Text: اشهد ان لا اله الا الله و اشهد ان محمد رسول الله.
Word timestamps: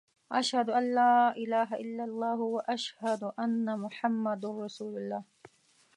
اشهد 0.39 0.67
ان 0.79 0.85
لا 0.99 1.13
اله 1.43 1.69
الا 1.83 2.03
الله 2.09 2.39
و 2.53 2.57
اشهد 2.75 3.21
ان 3.45 3.65
محمد 3.83 4.41
رسول 4.61 4.93
الله. 4.99 5.21